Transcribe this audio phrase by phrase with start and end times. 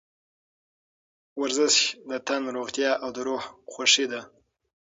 [1.41, 1.75] ورزش
[2.09, 4.21] د تن روغتیا او د روح خوښي ده.